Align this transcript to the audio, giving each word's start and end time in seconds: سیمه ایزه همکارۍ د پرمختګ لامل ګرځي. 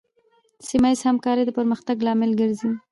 سیمه 0.67 0.87
ایزه 0.91 1.05
همکارۍ 1.09 1.43
د 1.45 1.51
پرمختګ 1.57 1.95
لامل 2.05 2.31
ګرځي. 2.41 2.69